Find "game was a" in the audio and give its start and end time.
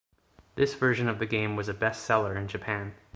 1.27-1.75